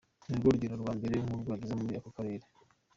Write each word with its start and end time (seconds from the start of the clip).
Ni 0.27 0.35
rwo 0.37 0.47
rugendo 0.53 0.75
rwa 0.83 0.93
mbere 0.99 1.15
nk'urwo 1.23 1.49
agize 1.55 1.73
muri 1.81 1.93
ako 1.99 2.09
karere. 2.15 2.45